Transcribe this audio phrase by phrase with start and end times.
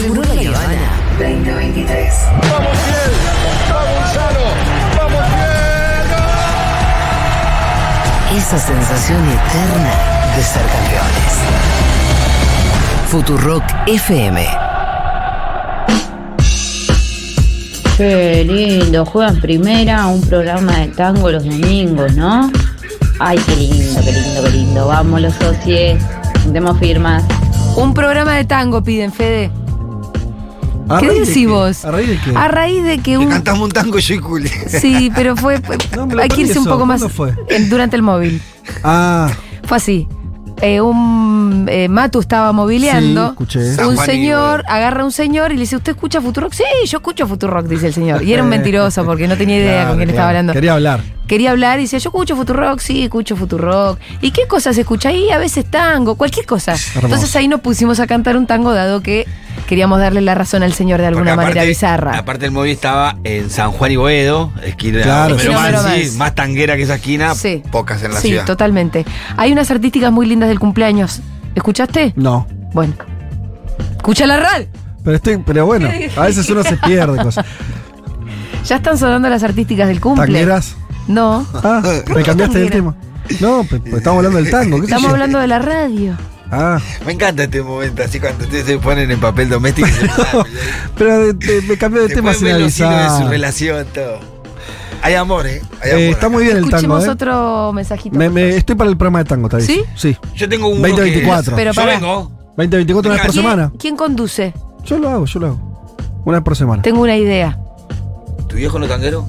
[0.00, 2.14] Seguro la Habana 2023.
[2.52, 3.10] ¡Vamos bien!
[3.68, 4.44] ¡Vamos Gonzalo!
[4.96, 5.24] ¡Vamos
[8.30, 8.38] bien!
[8.38, 9.94] Esa sensación eterna
[10.36, 11.34] de ser campeones.
[13.08, 14.46] Futurock FM.
[17.96, 22.52] Qué lindo, juegan primera un programa de tango los domingos, ¿no?
[23.18, 24.86] Ay, qué lindo, qué lindo, qué lindo.
[24.86, 26.00] Vamos los socios,
[26.52, 27.24] demos firmas.
[27.74, 29.50] Un programa de tango piden, Fede.
[30.88, 31.84] ¿A ¿Qué de decís vos?
[31.84, 32.36] ¿A raíz de qué?
[32.36, 33.28] A raíz de que un.
[33.28, 34.48] cantamos un tango yo y Juli.
[34.48, 35.58] Sí, pero fue.
[35.62, 37.00] fue- No, me lo hay que irse un poco más.
[37.00, 37.34] ¿Cuándo fue?
[37.68, 38.40] Durante el móvil.
[38.82, 39.28] Ah,
[39.64, 40.08] Fue así.
[40.60, 43.36] Eh, un eh, Matu estaba mobileando.
[43.48, 46.52] Sí, Un señor agarra a un señor y le dice, ¿usted escucha Futurock?
[46.52, 48.22] Sí, yo escucho Futurock, dice el señor.
[48.24, 50.52] Y era un mentiroso porque no tenía idea claro, con quién estaba hablando.
[50.52, 51.00] Quería hablar.
[51.28, 53.98] Quería hablar y decía, yo escucho Futurock, sí, escucho Futurock.
[54.22, 55.30] ¿Y qué cosas escucha ahí?
[55.30, 56.74] A veces tango, cualquier cosa.
[57.00, 59.26] Entonces ahí nos pusimos a cantar un tango dado que
[59.66, 62.16] queríamos darle la razón al señor de alguna manera bizarra.
[62.16, 65.48] Aparte el móvil estaba en San Juan y Boedo, esquina Claro, sí.
[65.50, 66.16] Mansi, Mansi.
[66.16, 67.62] más tanguera que esa esquina, Sí.
[67.70, 68.46] pocas en la sí, ciudad.
[68.46, 69.04] totalmente.
[69.36, 71.20] Hay unas artísticas muy lindas del cumpleaños.
[71.54, 72.14] ¿Escuchaste?
[72.16, 72.46] No.
[72.72, 72.94] Bueno.
[73.96, 74.66] Escucha la radio.
[75.04, 77.44] Pero, estoy, pero bueno, a veces uno se pierde cosas.
[78.64, 80.24] Ya están sonando las artísticas del cumple.
[80.24, 80.76] ¿Tangueras?
[81.08, 81.44] No.
[81.54, 81.82] Ah,
[82.14, 82.70] me cambiaste tanguera?
[82.70, 82.94] tema.
[83.40, 84.76] No, pe- pues estamos hablando del tango.
[84.76, 85.14] ¿qué sé Estamos yo?
[85.14, 86.16] hablando de la radio.
[86.50, 89.86] Ah, Me encanta este momento, así cuando ustedes se ponen en papel doméstico.
[89.88, 90.52] y se ponen,
[90.96, 93.28] pero de- me cambié de tema Después sin ven los hilos de su avisar.
[93.30, 94.18] relación, todo.
[95.02, 95.60] Hay amor, ¿eh?
[95.82, 96.28] Hay Eh, amor está acá.
[96.30, 97.10] muy bien el tango, Escuchemos ¿eh?
[97.10, 98.18] otro mensajito.
[98.18, 99.82] Me, me- estoy para el programa de tango, ¿te ¿Sí?
[99.94, 100.16] Sí.
[100.34, 101.54] Yo tengo un 2024.
[101.54, 101.94] Pero Yo pará.
[101.98, 102.32] vengo.
[102.56, 103.72] 20-24 una vez por ¿Quién- semana.
[103.78, 104.54] ¿Quién conduce?
[104.84, 105.94] Yo lo hago, yo lo hago.
[106.24, 106.82] Una vez por semana.
[106.82, 107.58] Tengo una idea.
[108.48, 109.28] ¿Tu viejo no tanguero?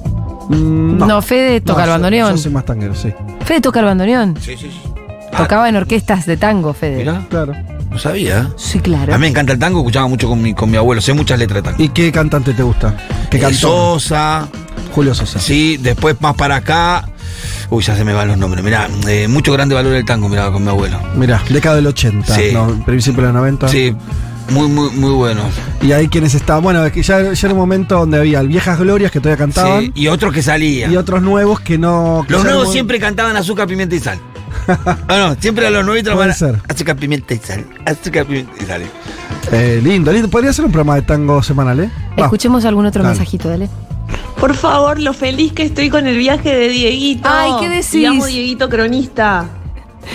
[0.50, 2.32] Mm, No, Fede toca No, el bandoneón.
[2.32, 3.14] Yo soy más tanguero, sí.
[3.46, 4.36] Fede toca el bandoneón.
[4.42, 4.82] Sí, sí, sí.
[5.38, 6.98] Tocaba en orquestas de tango, Fede.
[6.98, 7.54] Mirá, Claro.
[7.92, 8.50] no sabía.
[8.58, 9.14] Sí, claro.
[9.14, 11.38] A mí me encanta el tango, escuchaba mucho con mi, con mi abuelo, sé muchas
[11.40, 11.84] letras de tango.
[11.84, 12.96] ¿Y qué cantante te gusta?
[13.30, 13.58] ¿Qué Eh, cantó?
[14.00, 14.48] Sosa,
[14.94, 15.40] Julio Sosa.
[15.40, 17.08] sí, después más para acá.
[17.72, 18.64] Uy, ya se me van los nombres.
[18.64, 21.00] Mirá, eh, mucho grande valor el tango, mirá, con mi abuelo.
[21.16, 22.50] Mirá, década del 80, Sí.
[22.52, 23.68] no, principio de los 90.
[23.68, 23.96] Sí,
[24.50, 25.42] muy, muy, muy bueno.
[25.82, 28.80] Y ahí quienes estaban, bueno, es que ya, ya era un momento donde había viejas
[28.80, 30.92] glorias que todavía cantaban Sí, y otros que salían.
[30.92, 32.24] y otros nuevos que no.
[32.28, 34.18] que Los nuevos siempre cantaban azúcar, pimienta y sal.
[35.08, 36.60] no, no, siempre a los nuevitos Puede van a- ser.
[36.68, 37.66] azúcar, pimienta y sal.
[37.86, 38.82] Azúcar, pimienta y sal.
[39.52, 40.28] Eh, lindo, lindo.
[40.28, 41.92] Podría ser un programa de tango semanal, ¿eh?
[42.20, 42.24] Va.
[42.26, 43.16] Escuchemos algún otro Dale.
[43.16, 43.70] mensajito, dale.
[44.40, 47.28] Por favor, lo feliz que estoy con el viaje de Dieguito.
[47.30, 48.08] Ay, ¿qué decís?
[48.08, 49.46] Amo Dieguito cronista.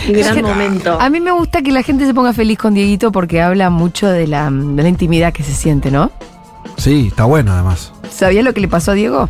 [0.09, 0.99] Gran que- momento.
[1.01, 4.09] A mí me gusta que la gente se ponga feliz con Dieguito porque habla mucho
[4.09, 6.11] de la, de la intimidad que se siente, ¿no?
[6.77, 7.93] Sí, está bueno además.
[8.11, 9.29] ¿Sabías lo que le pasó a Diego?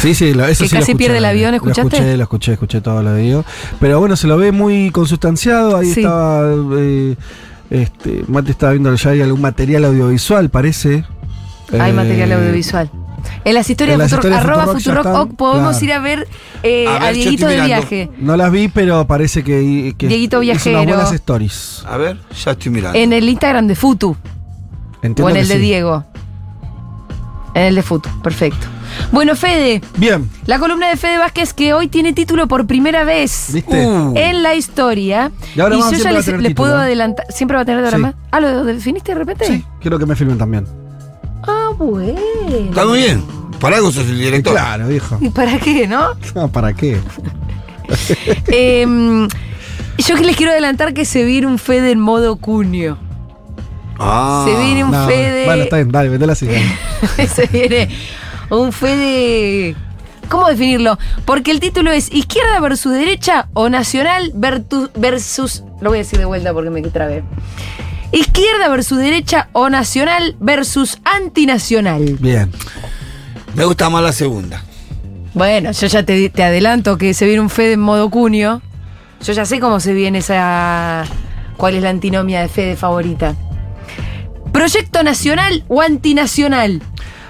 [0.00, 1.96] Sí, sí, lo, eso Que sí lo casi escuché, pierde el avión, Lo ¿escuchaste?
[1.96, 3.44] escuché, lo escuché, escuché todo lo de Diego.
[3.80, 5.76] Pero bueno, se lo ve muy consustanciado.
[5.76, 6.00] Ahí Sí.
[6.00, 6.52] estaba.
[6.78, 7.16] eh,
[7.70, 11.04] este, Mate estaba viendo ya hay algún material audiovisual, parece.
[11.78, 12.90] Hay Eh, material audiovisual.
[13.44, 15.36] En las historias en de las Futurock, historias de arroba Futurock ya Futurock, están, ok,
[15.36, 15.84] podemos claro.
[15.84, 16.28] ir a ver
[16.62, 18.10] eh, A ver, Dieguito de viaje.
[18.18, 19.94] No las vi, pero parece que.
[19.98, 20.82] que Dieguito hizo viajero.
[20.82, 21.84] unas buenas stories.
[21.88, 22.98] A ver, ya estoy mirando.
[22.98, 24.16] En el Instagram de Futu
[25.02, 25.60] Entiendo o en el de sí.
[25.60, 26.04] Diego.
[27.54, 28.66] En el de Futu, perfecto.
[29.10, 33.48] Bueno, Fede, Bien, la columna de Fede Vázquez que hoy tiene título por primera vez
[33.52, 33.86] ¿viste?
[33.86, 34.12] Uh.
[34.16, 35.32] en la historia.
[35.56, 36.82] Y ahora más yo ya les, les título, puedo ¿eh?
[36.84, 37.26] adelantar.
[37.30, 38.02] ¿Siempre va a tener de ahora Sí.
[38.02, 38.14] más?
[38.30, 39.46] Ah, ¿lo definiste de repente?
[39.46, 40.66] Sí, quiero que me filmen también.
[41.46, 42.18] Ah, bueno.
[42.68, 43.22] Está muy bien.
[43.60, 44.52] Para algo sos el director.
[44.52, 45.18] Claro, viejo.
[45.20, 46.14] ¿Y para qué, no?
[46.34, 46.98] No, ¿Para qué?
[48.48, 49.28] Em,
[49.98, 52.98] yo que les quiero adelantar que se viene un Fede en modo cuño.
[53.98, 54.44] Ah.
[54.46, 55.44] Se viene un No, Fede.
[55.46, 56.48] Bueno, está bien, dale, vendela así.
[57.34, 57.88] se viene
[58.50, 59.76] un Fede.
[60.28, 60.98] ¿Cómo definirlo?
[61.24, 65.62] Porque el título es Izquierda versus Derecha o Nacional versus.
[65.80, 67.22] Lo voy a decir de vuelta porque me trabé.
[68.14, 72.16] Izquierda versus Derecha o Nacional versus Antinacional.
[72.20, 72.52] Bien.
[73.56, 74.62] Me gusta más la segunda.
[75.34, 78.62] Bueno, yo ya te, te adelanto que se viene un Fede en modo cuño.
[79.20, 81.04] Yo ya sé cómo se viene esa.
[81.56, 83.34] ¿Cuál es la antinomia de Fede favorita?
[84.52, 86.82] ¿Proyecto nacional o antinacional?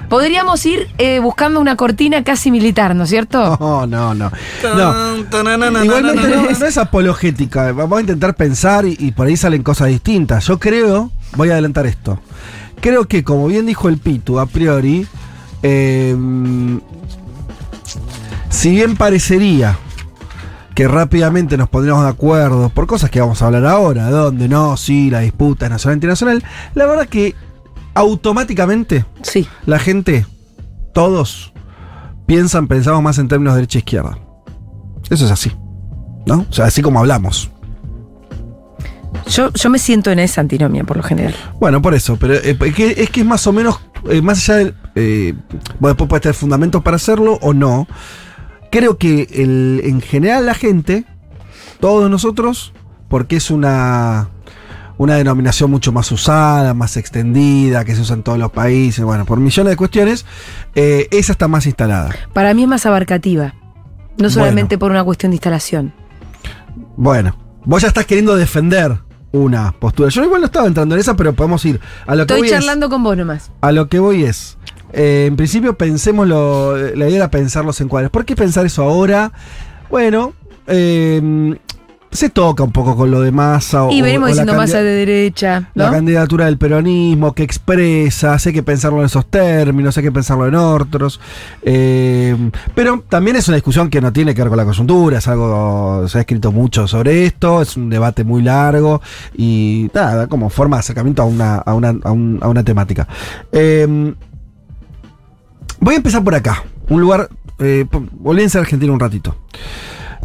[0.08, 3.58] Podríamos ir eh, buscando una cortina casi militar, ¿no es cierto?
[3.64, 4.30] No, no, no.
[4.62, 5.84] No.
[5.84, 7.72] Igualmente no, no es apologética.
[7.72, 10.46] Vamos a intentar pensar y, y por ahí salen cosas distintas.
[10.46, 12.20] Yo creo, voy a adelantar esto.
[12.80, 15.06] Creo que, como bien dijo el Pitu, a priori,
[15.62, 16.14] eh,
[18.50, 19.78] si bien parecería
[20.74, 24.76] que rápidamente nos pondríamos de acuerdo por cosas que vamos a hablar ahora, donde no,
[24.76, 27.34] sí, la disputa es nacional internacional, la verdad que
[27.94, 29.46] automáticamente Sí.
[29.67, 30.26] la gente,
[30.93, 31.52] todos,
[32.26, 34.19] piensan, pensamos más en términos de derecha e izquierda.
[35.11, 35.52] Eso es así.
[36.26, 36.46] ¿No?
[36.49, 37.50] O sea, así como hablamos.
[39.29, 41.35] Yo, yo me siento en esa antinomia por lo general.
[41.61, 44.38] Bueno, por eso, pero eh, es, que, es que es más o menos, eh, más
[44.49, 44.75] allá del...
[44.96, 45.35] Eh,
[45.81, 47.87] bueno, después puede tener fundamentos para hacerlo o no.
[48.70, 51.05] Creo que el- en general la gente,
[51.81, 52.73] todos nosotros,
[53.08, 54.29] porque es una,
[54.96, 59.25] una denominación mucho más usada, más extendida, que se usa en todos los países, bueno,
[59.25, 60.25] por millones de cuestiones,
[60.75, 62.11] eh, esa está más instalada.
[62.32, 63.55] Para mí es más abarcativa.
[64.19, 65.93] No solamente por una cuestión de instalación.
[66.96, 68.99] Bueno, vos ya estás queriendo defender
[69.32, 70.08] una postura.
[70.11, 72.49] Yo igual no estaba entrando en esa, pero podemos ir a lo que Estoy voy
[72.49, 73.50] es- charlando con vos nomás.
[73.61, 74.56] A lo que voy es,
[74.93, 78.11] eh, en principio pensémoslo, eh, la idea era pensar los encuadres.
[78.11, 79.32] ¿Por qué pensar eso ahora?
[79.91, 80.32] Bueno,
[80.69, 81.56] eh,
[82.14, 83.88] se toca un poco con lo de masa.
[83.90, 88.52] Y o- venimos o diciendo masa de derecha, La candidatura del peronismo, que expresa, sé
[88.52, 91.20] que pensarlo en esos términos, hay que pensarlo en otros.
[91.62, 92.37] eh,
[92.75, 96.06] pero también es una discusión que no tiene que ver con la coyuntura, es algo,
[96.08, 99.02] se ha escrito mucho sobre esto, es un debate muy largo
[99.37, 103.08] y nada, como forma de acercamiento a una, a una, a un- a una temática.
[103.52, 104.14] Eh,
[105.81, 107.28] voy a empezar por acá, un lugar,
[107.58, 109.37] eh, volví a ser Argentina un ratito.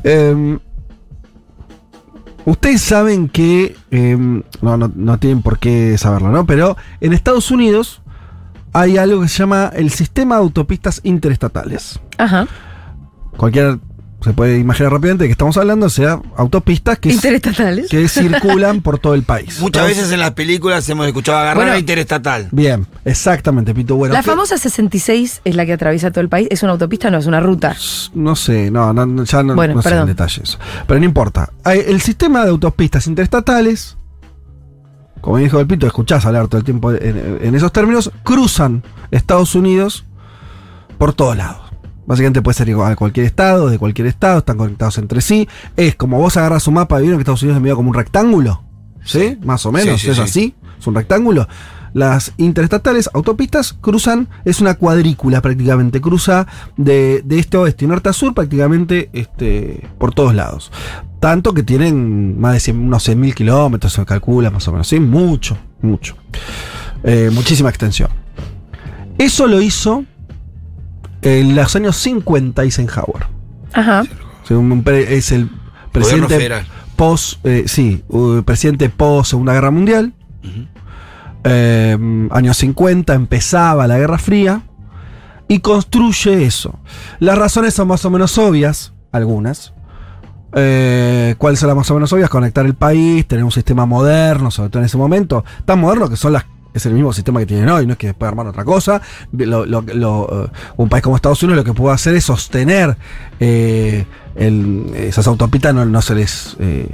[0.04, 0.58] Eh,
[2.50, 6.48] Ustedes saben que, eh, no, no, no tienen por qué saberlo, ¿no?
[6.48, 8.02] Pero en Estados Unidos
[8.74, 12.00] hay algo que se llama el sistema de autopistas interestatales.
[12.18, 12.48] Ajá.
[13.38, 13.78] Cualquiera
[14.22, 17.90] se puede imaginar rápidamente de que estamos hablando, o sea, autopistas que, Interestatales.
[17.90, 19.60] que circulan por todo el país.
[19.62, 21.72] Muchas veces en las películas hemos escuchado agarrar Bueno.
[21.72, 22.50] la interestatal.
[22.52, 23.96] Bien, exactamente, Pito.
[23.96, 26.50] Bueno, la famosa 66 es la que atraviesa todo el país.
[26.52, 27.10] ¿Es una autopista?
[27.10, 27.76] No, es una ruta.
[28.14, 30.08] No sé, no, no, no, ya no, Bueno, no sé en perdón.
[30.08, 30.60] detalle eso.
[30.86, 31.50] Pero no importa.
[31.64, 33.96] Hay- el sistema de autopistas interestatales,
[35.22, 39.56] como dijo el Pito, escuchás hablar todo el tiempo en, en esos términos, cruzan Estados
[39.56, 40.06] Unidos
[40.98, 41.69] por todos lados.
[42.10, 45.48] Básicamente puede ser a cualquier estado, de cualquier estado, están conectados entre sí.
[45.78, 47.96] Es como vos agarras un mapa y vieron que Estados Unidos es medio como un
[47.96, 48.64] rectángulo.
[49.06, 49.38] ¿Sí?
[49.44, 50.22] Más o menos, Sí, sí, es sí.
[50.24, 50.56] así.
[50.80, 51.48] Es un rectángulo.
[51.94, 56.48] Las interestatales, autopistas, cruzan, es una cuadrícula prácticamente, cruza
[56.78, 60.72] de, de este a oeste y norte a sur prácticamente este, por todos lados.
[61.20, 65.00] Tanto que tienen más de 100, unos 100.000 kilómetros, se calcula más o menos, ¿sí?
[65.00, 66.16] Mucho, mucho.
[67.04, 68.10] Eh, muchísima extensión.
[69.20, 70.06] Eso lo hizo
[71.22, 73.28] en los años 50 Eisenhower.
[73.74, 74.04] Ajá.
[74.88, 75.50] Es el
[75.92, 76.64] presidente
[76.96, 78.04] post, eh, sí,
[78.46, 80.14] presidente post Segunda Guerra Mundial.
[81.44, 84.64] Eh, años 50 empezaba la Guerra Fría
[85.48, 86.80] y construye eso.
[87.20, 89.74] Las razones son más o menos obvias, algunas.
[90.54, 92.30] Eh, ¿Cuáles son las más o menos obvias?
[92.30, 96.16] Conectar el país, tener un sistema moderno, sobre todo en ese momento, tan moderno que
[96.16, 96.46] son las
[96.80, 99.02] es el mismo sistema que tienen hoy, no es que después armar otra cosa.
[99.32, 102.98] Lo- lo- lo, eh, un país como Estados Unidos lo que puede hacer es sostener
[103.40, 104.06] eh,
[104.36, 106.88] el- esas autopistas, no, no se les eh,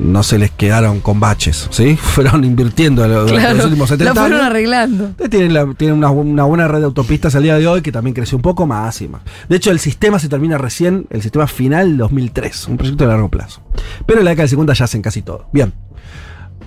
[0.00, 1.96] no se les quedaron con baches, ¿sí?
[2.02, 3.54] Fueron invirtiendo durante Claro.
[3.56, 4.50] los últimos 70 Lo fueron años.
[4.50, 5.10] arreglando.
[5.30, 8.12] Tienen, la- tienen una, una buena red de autopistas al día de hoy que también
[8.12, 9.22] creció un poco más y más.
[9.48, 13.28] De hecho, el sistema se termina recién, el sistema final 2003, un proyecto de largo
[13.30, 13.62] plazo.
[14.06, 15.46] Pero en la década del 50 ya hacen casi todo.
[15.52, 15.72] Bien.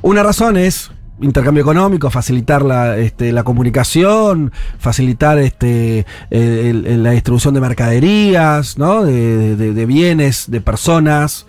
[0.01, 0.89] Una razón es
[1.21, 8.77] intercambio económico, facilitar la, este, la comunicación, facilitar este, el- el- la distribución de mercaderías,
[8.77, 9.03] ¿no?
[9.03, 11.45] de, de- de bienes, de personas.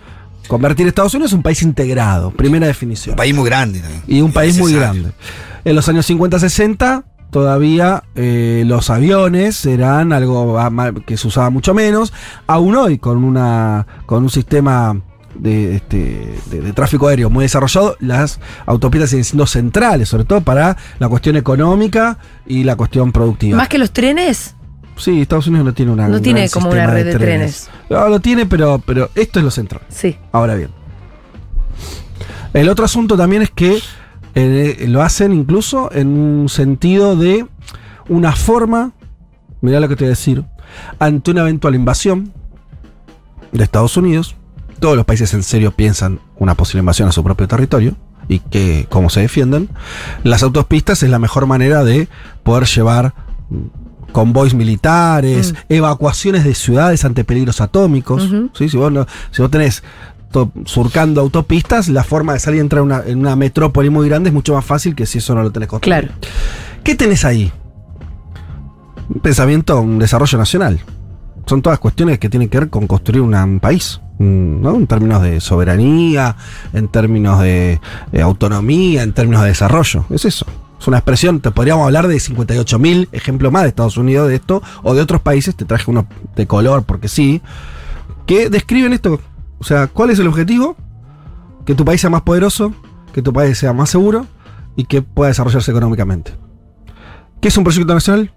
[0.47, 4.03] Convertir Estados Unidos en un país integrado, primera definición Un país muy grande también.
[4.07, 5.11] y un país muy grande.
[5.63, 10.57] En los años 50-60 todavía eh, los aviones eran algo
[11.05, 12.11] que se usaba mucho menos.
[12.47, 14.99] Aún hoy con una con un sistema
[15.35, 20.41] de, este, de, de tráfico aéreo muy desarrollado, las autopistas siguen siendo centrales, sobre todo
[20.41, 23.57] para la cuestión económica y la cuestión productiva.
[23.57, 24.55] Más que los trenes.
[24.97, 27.69] sí, Estados Unidos no tiene una No tiene como una red de trenes.
[27.89, 29.81] No, lo tiene, pero, pero esto es lo central.
[29.89, 30.17] Sí.
[30.31, 30.69] Ahora bien.
[32.53, 33.79] El otro asunto también es que
[34.35, 37.45] eh, lo hacen incluso en un sentido de
[38.09, 38.91] una forma,
[39.61, 40.43] mirá lo que te voy a decir,
[40.99, 42.33] ante una eventual invasión
[43.51, 44.35] de Estados Unidos,
[44.81, 47.95] todos los países en serio piensan una posible invasión a su propio territorio
[48.27, 49.69] y que cómo se defienden,
[50.23, 52.07] las autopistas es la mejor manera de
[52.43, 53.13] poder llevar
[53.49, 58.29] mm, convoys militares, evacuaciones de ciudades ante peligros atómicos.
[58.53, 58.67] ¿sí?
[58.69, 59.83] Si, vos no- si vos tenés
[60.65, 64.33] surcando autopistas, la forma de salir y entrar una- en una metrópoli muy grande es
[64.33, 66.01] mucho más fácil que si eso no lo tenés construido.
[66.01, 66.13] Claro.
[66.83, 67.51] ¿Qué tenés ahí?
[69.13, 70.79] Un pensamiento, un desarrollo nacional.
[71.45, 74.75] Son todas cuestiones que tienen que ver con construir una- un país, mm, ¿no?
[74.75, 76.35] En términos de soberanía,
[76.73, 77.79] en términos de,
[78.11, 80.05] de autonomía, en términos de desarrollo.
[80.09, 80.45] Es eso.
[80.79, 84.63] Es una expresión, te podríamos hablar de 58.000 ejemplos más de Estados Unidos de esto,
[84.81, 87.41] o de otros países, te traje uno de color porque sí,
[88.25, 89.19] que describen esto.
[89.59, 90.75] O sea, ¿cuál es el objetivo?
[91.65, 92.73] Que tu país sea más poderoso
[93.11, 94.27] que tu país sea más seguro
[94.75, 96.33] y que pueda desarrollarse económicamente.
[97.41, 98.33] ¿Qué es un proyecto nacional?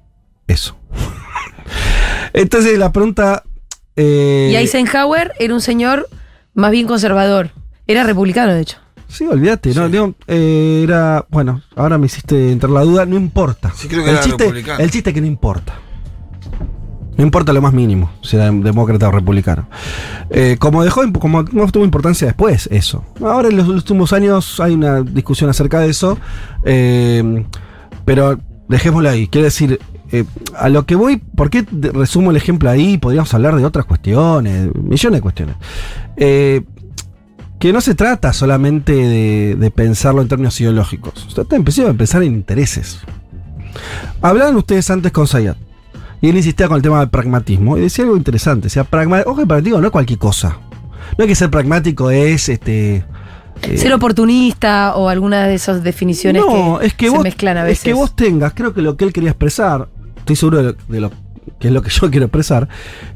[0.46, 0.76] Eso.
[2.32, 3.44] Entonces la pregunta...
[3.96, 6.08] eh, Y Eisenhower era un señor
[6.54, 7.50] más bien conservador.
[7.86, 8.78] Era republicano, de hecho.
[9.08, 13.72] Sí, olvídate, no, digo, eh, era, bueno, ahora me hiciste entrar la duda, no importa.
[13.76, 14.80] Sí, creo que el era chiste, republicano.
[14.80, 15.74] el chiste es que no importa.
[17.16, 19.68] No importa lo más mínimo, si era demócrata o republicano.
[20.30, 23.04] Eh, como dejó, como no tuvo importancia después, eso.
[23.22, 26.18] Ahora en los últimos años hay una discusión acerca de eso,
[26.64, 27.44] eh,
[28.04, 29.28] pero dejémoslo ahí.
[29.28, 29.78] Quiero decir,
[30.12, 30.24] eh,
[30.56, 32.98] a lo que voy, ¿por qué resumo el ejemplo ahí?
[32.98, 35.56] Podríamos hablar de otras cuestiones, millones de cuestiones.
[36.16, 36.62] Eh,
[37.58, 41.26] que no se trata solamente de, de pensarlo en términos ideológicos.
[41.28, 43.00] Se trata de pensar en intereses.
[44.20, 45.56] Hablaban ustedes antes con Sayat.
[46.20, 47.76] Y él insistía con el tema del pragmatismo.
[47.76, 48.66] Y decía algo interesante.
[48.66, 50.58] O sea, pragma ojo, el pragmatismo no es cualquier cosa.
[51.18, 53.04] No es que ser pragmático es este.
[53.62, 57.56] eh, Ser oportunista o alguna de esas definiciones no, que, es que se vos, mezclan
[57.58, 57.78] a veces.
[57.78, 59.88] Es que vos tengas, creo que lo que él quería expresar,
[60.24, 61.10] estoy seguro de lo, de lo
[61.60, 62.68] que es lo que yo quiero expresar,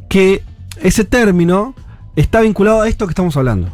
[0.09, 0.43] que
[0.83, 1.75] ese término
[2.17, 3.71] está vinculado a esto que estamos hablando.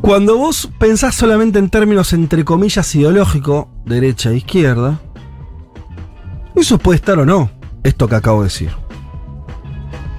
[0.00, 4.98] Cuando vos pensás solamente en términos entre comillas ideológico, derecha e izquierda,
[6.56, 7.50] eso puede estar o no,
[7.84, 8.70] esto que acabo de decir.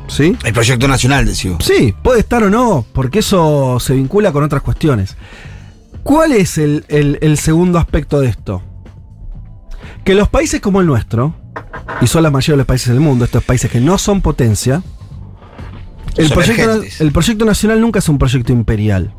[0.07, 0.37] ¿Sí?
[0.43, 1.55] El proyecto nacional, decía.
[1.61, 5.15] Sí, puede estar o no, porque eso se vincula con otras cuestiones.
[6.03, 8.61] ¿Cuál es el, el- el segundo aspecto de esto?
[10.03, 11.35] Que los países como el nuestro,
[12.01, 14.81] y son la mayoría de los países del mundo, estos países que no son potencia,
[16.17, 19.13] el Son proyecto, el proyecto nacional nunca es un proyecto imperial.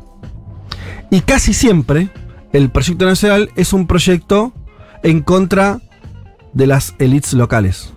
[1.09, 2.09] Y casi siempre
[2.53, 4.53] el proyecto nacional es un proyecto
[5.01, 5.81] en contra
[6.53, 7.93] de las élites locales.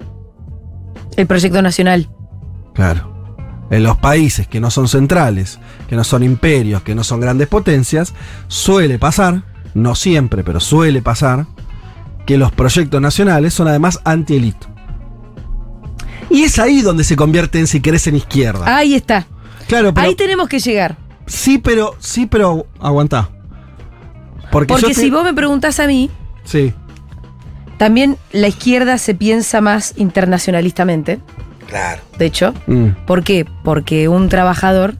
[1.16, 2.08] El proyecto nacional.
[2.74, 3.14] Claro.
[3.70, 7.48] En los países que no son centrales, que no son imperios, que no son grandes
[7.48, 8.14] potencias,
[8.48, 9.42] suele pasar,
[9.74, 11.46] no siempre, pero suele pasar,
[12.26, 14.66] que los proyectos nacionales son además anti-élite.
[16.28, 18.76] Y es ahí donde se convierten, si querés, en izquierda.
[18.76, 19.26] Ahí está.
[19.68, 20.06] claro, pero.
[20.08, 20.96] Ahí tenemos que llegar.
[21.26, 21.94] Sí, pero.
[22.00, 22.66] Sí, pero.
[22.80, 23.30] Aguantá.
[24.50, 26.10] Porque, Porque yo te- si vos me preguntás a mí,
[26.44, 26.72] Sí.
[27.78, 31.20] también la izquierda se piensa más internacionalistamente,
[31.68, 32.02] Claro.
[32.18, 32.54] de hecho.
[32.66, 32.88] Mm.
[33.06, 33.44] ¿Por qué?
[33.64, 34.94] Porque un trabajador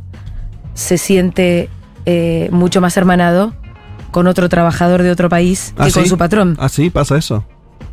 [0.74, 1.70] se siente
[2.06, 3.52] eh, mucho más hermanado
[4.10, 6.56] con otro trabajador de otro país ¿Ah, que con su patrón.
[6.58, 6.90] ¿Ah, sí?
[6.90, 7.44] ¿Pasa eso?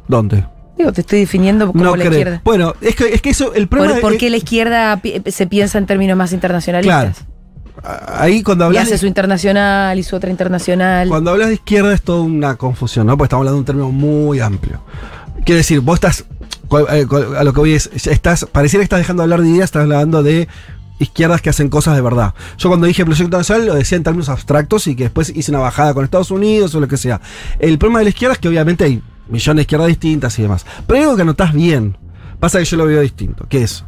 [0.07, 0.45] ¿Dónde?
[0.77, 2.11] Digo, te estoy definiendo como no la creo.
[2.11, 2.41] izquierda.
[2.43, 3.53] Bueno, es que, es que eso.
[3.53, 7.25] El ¿Por, problema por es- qué la izquierda se piensa en términos más internacionalistas?
[8.07, 8.83] Ahí cuando Y hablas.
[8.87, 11.09] hace su internacional y su otra internacional.
[11.09, 13.17] Cuando hablas de izquierda es toda una confusión, ¿no?
[13.17, 14.81] Porque estamos hablando de un término muy amplio.
[15.45, 16.25] Quiere decir, vos estás.
[16.91, 17.05] eh,
[17.37, 17.89] A lo que voy es.
[18.07, 20.47] Estás, pareciera que estás dejando de hablar de ideas, estás hablando de
[20.99, 22.33] izquierdas que hacen cosas de verdad.
[22.57, 25.59] Yo cuando dije proyecto nacional lo decía en términos abstractos y que después hice una
[25.59, 27.21] bajada con Estados Unidos o lo que sea.
[27.59, 30.65] El problema de la izquierda es que obviamente hay millones de izquierdas distintas y demás.
[30.87, 31.97] Pero hay algo que notás bien.
[32.39, 33.85] Pasa que yo lo veo distinto, que es.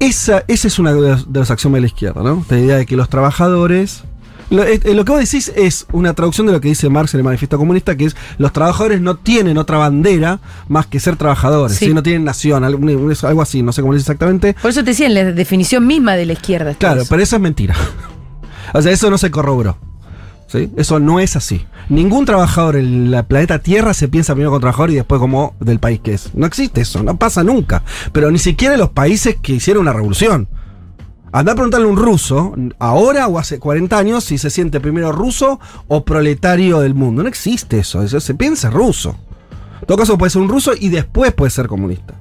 [0.00, 2.40] Esa, esa es una de los, de los de la izquierda, ¿no?
[2.40, 4.04] Esta idea de que los trabajadores.
[4.50, 7.14] Lo, eh, eh, lo que vos decís es una traducción de lo que dice Marx
[7.14, 11.16] en el Manifiesto Comunista, que es los trabajadores no tienen otra bandera más que ser
[11.16, 11.86] trabajadores, Sí.
[11.86, 11.94] ¿sí?
[11.94, 14.54] no tienen nación, algo, así, no sé cómo lo dice exactamente.
[14.60, 16.74] Por eso te decía en la definición misma de la izquierda.
[16.74, 17.10] Claro, eso.
[17.10, 17.74] pero eso es mentira.
[18.74, 19.78] o sea, eso no se corroboró.
[20.46, 20.70] ¿sí?
[20.76, 21.66] Eso no es así.
[21.88, 25.78] Ningún trabajador en la planeta Tierra se piensa primero como trabajador y después como del
[25.80, 26.34] país que es.
[26.34, 27.82] No existe eso, no pasa nunca.
[28.12, 30.48] Pero ni siquiera en los países que hicieron una revolución.
[31.36, 35.10] Anda a preguntarle a un ruso, ahora o hace 40 años, si se siente primero
[35.10, 37.24] ruso o proletario del mundo.
[37.24, 39.16] No existe eso, eso se piensa ruso.
[39.80, 42.14] En todo caso puede ser un ruso y después puede ser comunista.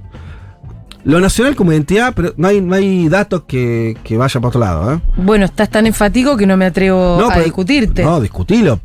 [1.04, 4.60] Lo nacional como identidad, pero no hay, no hay datos que, que vaya para otro
[4.62, 4.94] lado.
[4.96, 5.00] ¿eh?
[5.18, 8.04] Bueno, estás tan enfático que no me atrevo a pero- discutirte.
[8.04, 8.80] No, discutilo.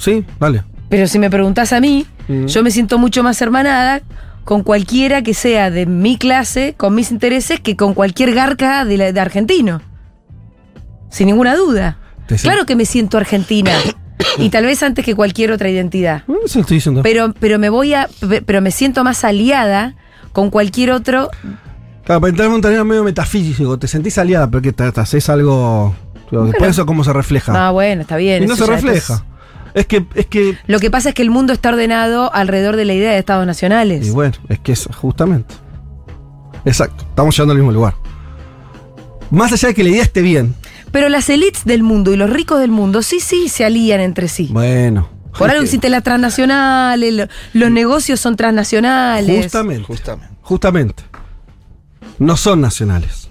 [0.00, 0.64] Sí, vale.
[0.88, 2.46] Pero si me preguntás a mí, Mm.
[2.46, 4.00] yo me siento mucho más hermanada
[4.46, 8.96] con cualquiera que sea de mi clase, con mis intereses, que con cualquier garca de,
[8.96, 9.82] la- de argentino.
[11.10, 11.98] Sin ninguna duda.
[12.42, 13.72] Claro que me siento argentina.
[14.38, 16.22] y tal vez antes que cualquier otra identidad.
[16.28, 17.02] Mm, Eso estoy diciendo.
[17.02, 18.08] Pero, pero me voy a.
[18.28, 19.96] pe- Pero me siento más aliada
[20.32, 21.28] con cualquier otro.
[22.04, 25.00] Claro, para entrar en un terreno medio metafísico, te sentís aliada, pero que te, te
[25.00, 25.94] haces algo.
[26.30, 26.66] Después Bueno.
[26.68, 27.66] eso cómo se refleja.
[27.66, 28.44] Ah, bueno, está bien.
[28.44, 29.24] y no se refleja.
[29.76, 30.56] Es que, es que.
[30.66, 33.46] Lo que pasa es que el mundo está ordenado alrededor de la idea de estados
[33.46, 34.06] nacionales.
[34.06, 35.54] Y bueno, es que es justamente.
[36.64, 37.94] Exacto, estamos llegando al mismo lugar.
[39.30, 40.54] Más allá de que la idea esté bien.
[40.92, 44.28] Pero las élites del mundo y los ricos del mundo sí, sí se alían entre
[44.28, 44.48] sí.
[44.50, 45.10] Bueno.
[45.36, 49.42] Por algo existen las transnacionales, lo- los negocios son transnacionales.
[49.44, 49.84] Justamente.
[49.84, 50.34] Justamente.
[50.40, 51.02] Justamente.
[52.18, 53.25] No son nacionales.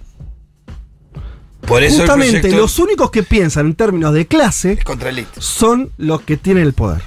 [1.68, 6.22] Por eso el Justamente los únicos que piensan en términos de clase contra son los
[6.22, 7.02] que tienen el poder.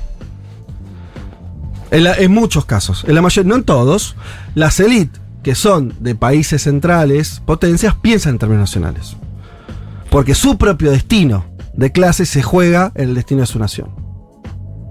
[1.91, 4.17] En, la- en muchos casos, en la mayoría, no en todos,
[4.55, 9.17] las élites que son de países centrales, potencias, piensan en términos nacionales.
[10.11, 13.89] Porque su propio destino de clase se juega en el destino de su nación.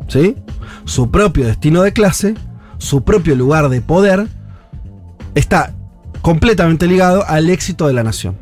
[0.08, 0.36] ¿Sí?
[0.86, 2.36] Su propio destino de clase,
[2.78, 4.28] su propio lugar de poder,
[5.36, 5.74] está
[6.22, 8.38] completamente ligado al éxito de la nación.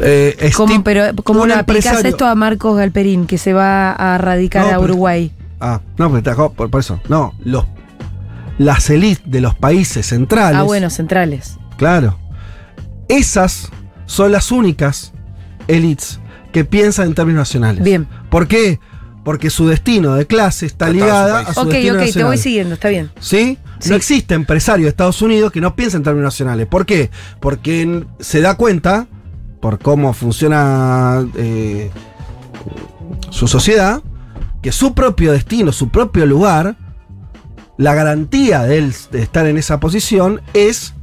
[0.00, 3.92] Eh, Como, Steve- pero, como un le aplicás esto a Marcos Galperín, que se va
[3.92, 5.32] a radicar No, a pero- Uruguay.
[5.60, 7.00] Ah, no, pero te acabo- por, por eso.
[7.08, 7.64] No, los,
[8.58, 10.58] las élites de los países centrales.
[10.58, 11.56] Ah, bueno, centrales.
[11.78, 12.18] Claro.
[13.08, 13.70] Esas
[14.06, 15.12] son las únicas
[15.68, 16.20] élites
[16.52, 17.82] que piensan en términos nacionales.
[17.84, 18.06] Bien.
[18.30, 18.80] ¿Por qué?
[19.24, 22.28] Porque su destino de clase está ligada a su Ok, destino ok, te nacional.
[22.30, 23.10] voy siguiendo, está bien.
[23.18, 23.58] ¿Sí?
[23.80, 23.90] Sí.
[23.90, 26.66] No existe empresario de Estados Unidos que no piense en términos nacionales.
[26.66, 27.10] ¿Por qué?
[27.40, 29.06] Porque se da cuenta,
[29.60, 31.90] por cómo funciona eh,
[33.30, 34.02] su sociedad,
[34.62, 36.76] que su propio destino, su propio lugar,
[37.76, 40.94] la garantía de él de estar en esa posición es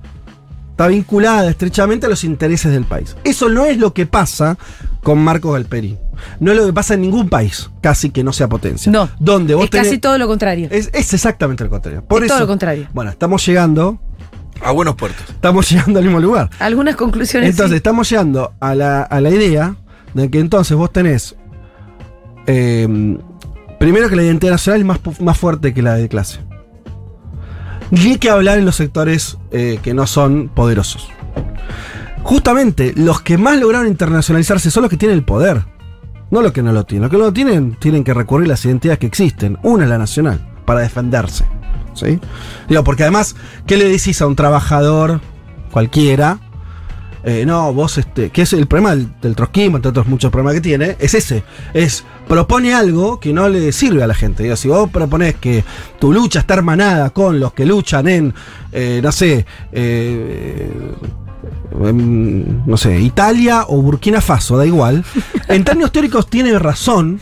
[0.73, 3.15] está vinculada estrechamente a los intereses del país.
[3.23, 4.57] Eso no es lo que pasa
[5.03, 5.99] con Marcos Galperín.
[6.39, 8.91] No es lo que pasa en ningún país, casi que no sea potencia.
[8.91, 9.07] No.
[9.19, 10.69] Donde vos es casi todo lo contrario.
[10.71, 12.03] es, es exactamente lo contrario.
[12.03, 12.87] Por Es eso, todo lo contrario.
[12.91, 13.99] Bueno, estamos llegando,
[14.63, 15.29] A buenos puertos.
[15.29, 16.49] estamos llegando al mismo lugar.
[16.59, 17.49] Algunas conclusiones.
[17.51, 17.77] Entonces, sí.
[17.77, 19.75] estamos llegando a la, a la idea
[20.13, 21.35] de que entonces vos tenés.
[22.47, 23.17] eh,
[23.79, 26.39] primero que la identidad nacional es más, más fuerte que la de clase.
[27.91, 31.09] Ni que hablar en los sectores eh, que no son poderosos.
[32.23, 35.65] Justamente, los que más lograron internacionalizarse son los que tienen el poder.
[36.31, 37.03] No los que no lo tienen.
[37.03, 39.57] Los que no lo tienen tienen que recurrir a las identidades que existen.
[39.61, 41.45] Una es la nacional, para defenderse.
[41.93, 42.19] ¿Sí?
[42.67, 43.35] Digo, porque además,
[43.67, 45.21] ¿qué le decís a un trabajador
[45.71, 46.39] cualquiera?
[47.25, 50.55] Eh, no, vos, este, que es el problema del, del trotskismo, entre otros muchos problemas
[50.55, 51.43] que tiene, es ese.
[51.73, 54.43] Es, propone algo que no le sirve a la gente.
[54.43, 55.63] Digo, si vos propones que
[55.99, 58.33] tu lucha está hermanada con los que luchan en,
[58.73, 60.69] eh, no sé, eh,
[61.81, 65.05] en, no sé, Italia o Burkina Faso, da igual.
[65.47, 67.21] En términos teóricos tiene razón.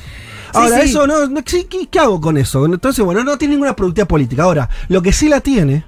[0.54, 0.90] Ahora, sí.
[0.90, 2.66] eso no, no ¿qué, hago con eso?
[2.66, 4.44] Entonces, bueno, no tiene ninguna productividad política.
[4.44, 5.86] Ahora, lo que sí la tiene,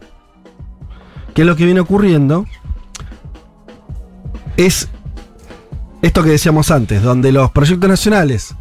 [1.33, 2.45] que es lo que viene ocurriendo,
[4.57, 4.89] es
[6.01, 8.55] esto que decíamos antes, donde los proyectos nacionales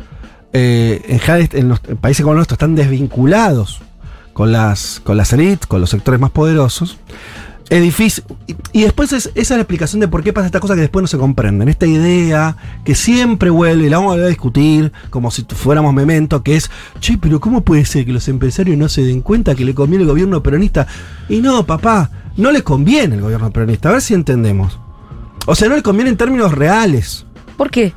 [0.53, 1.19] eh,
[1.53, 3.81] en, los en países como el nuestro están desvinculados
[4.33, 6.99] con las, con las élites, con los sectores más poderosos.
[7.73, 8.23] Es difícil.
[8.47, 10.83] Y, y después es, esa es la explicación de por qué pasa esta cosa que
[10.83, 11.71] después no se comprenden.
[11.71, 12.55] Esta idea
[12.85, 16.57] que siempre vuelve, y la vamos a volver a discutir, como si fuéramos memento, que
[16.57, 19.75] es, che, pero ¿cómo puede ser que los empresarios no se den cuenta que le
[19.75, 20.87] conviene el gobierno peronista?
[21.31, 23.89] Y no, papá, no le conviene el gobierno peronista.
[23.89, 24.79] A ver si entendemos.
[25.47, 27.25] O sea, no le conviene en términos reales.
[27.57, 27.95] ¿Por qué?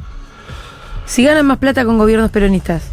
[1.06, 2.84] Si ganan más plata con gobiernos peronistas.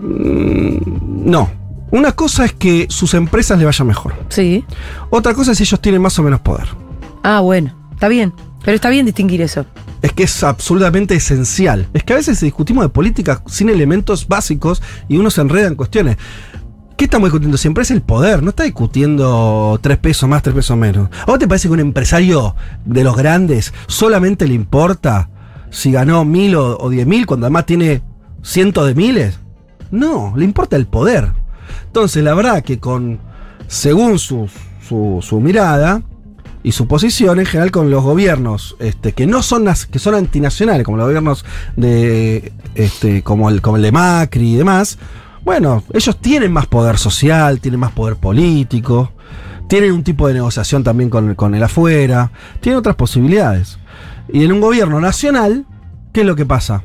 [0.00, 1.63] No.
[1.94, 4.14] Una cosa es que sus empresas le vayan mejor.
[4.28, 4.64] Sí.
[5.10, 6.66] Otra cosa es si ellos tienen más o menos poder.
[7.22, 7.72] Ah, bueno.
[7.92, 8.34] Está bien.
[8.64, 9.64] Pero está bien distinguir eso.
[10.02, 11.86] Es que es absolutamente esencial.
[11.94, 15.76] Es que a veces discutimos de política sin elementos básicos y uno se enreda en
[15.76, 16.16] cuestiones.
[16.96, 17.84] ¿Qué estamos discutiendo siempre?
[17.84, 21.10] Es el poder, no está discutiendo tres pesos más, tres pesos menos.
[21.22, 25.30] ¿A vos te parece que un empresario de los grandes solamente le importa
[25.70, 28.02] si ganó mil o, o diez mil cuando además tiene
[28.42, 29.38] cientos de miles?
[29.92, 31.43] No, le importa el poder.
[31.86, 33.18] Entonces, la verdad que con,
[33.66, 34.48] según su,
[34.88, 36.02] su, mirada
[36.62, 40.84] y su posición en general con los gobiernos este, que no son que son antinacionales,
[40.84, 41.44] como los gobiernos
[41.76, 44.98] de este, como el, como el de Macri y demás,
[45.44, 49.12] bueno, ellos tienen más poder social, tienen más poder político,
[49.68, 53.78] tienen un tipo de negociación también con, con el afuera, tienen otras posibilidades.
[54.32, 55.66] Y en un gobierno nacional,
[56.14, 56.82] ¿qué es lo que pasa?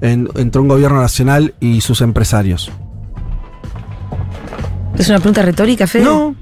[0.00, 2.70] En- entre un gobierno nacional y sus empresarios.
[4.98, 6.04] ¿Es una pregunta retórica, Fede?
[6.04, 6.34] No,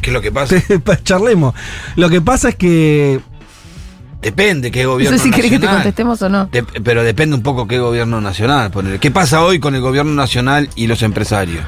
[0.00, 0.56] ¿Qué es lo que pasa?
[1.04, 1.54] charlemos.
[1.96, 3.20] Lo que pasa es que
[4.22, 5.82] Depende qué No gobierno sé si querés que te nacional.
[5.82, 6.48] contestemos o no.
[6.84, 8.70] Pero depende un poco qué gobierno nacional.
[9.00, 11.64] ¿Qué pasa hoy con el gobierno nacional y los empresarios?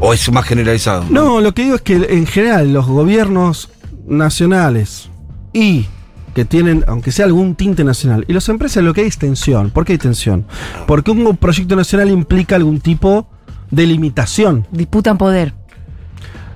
[0.00, 1.04] ¿O es más generalizado?
[1.10, 3.70] No, lo que digo es que en general los gobiernos
[4.04, 5.08] nacionales
[5.52, 5.86] y
[6.34, 9.70] que tienen, aunque sea algún tinte nacional, y los empresas lo que hay es tensión.
[9.70, 10.44] ¿Por qué hay tensión?
[10.88, 13.28] Porque un proyecto nacional implica algún tipo
[13.70, 14.66] de limitación.
[14.70, 15.54] Disputan poder.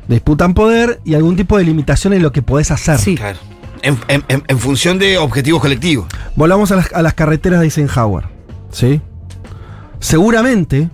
[0.08, 2.98] Disputan poder y algún tipo de limitación en lo que podés hacer.
[2.98, 3.16] Sí.
[3.16, 3.38] Claro.
[3.82, 6.06] En, en- en- en función de objetivos colectivos.
[6.34, 8.24] Volvamos a las, a las carreteras de Eisenhower.
[8.70, 9.00] ¿Sí?
[10.00, 10.88] Seguramente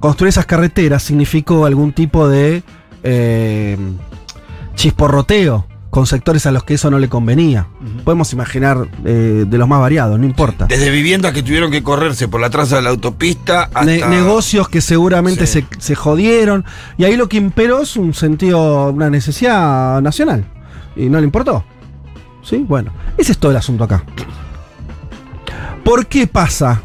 [0.00, 2.62] construir esas carreteras significó algún tipo de
[3.02, 3.76] eh,
[4.74, 7.66] chisporroteo con sectores a los que eso no le convenía.
[8.04, 10.66] Podemos imaginar eh, de los más variados, no importa.
[10.66, 13.84] Desde viviendas que tuvieron que correrse por la traza de la autopista hasta.
[13.84, 15.62] Ne- negocios que seguramente Sí.
[15.70, 16.64] se, se jodieron.
[16.96, 20.44] Y ahí lo que imperó es un sentido, una necesidad nacional.
[20.96, 21.64] Y no le importó.
[22.42, 22.64] ¿Sí?
[22.66, 24.02] Bueno, ese es todo el asunto acá.
[25.84, 26.82] ¿Por qué pasa?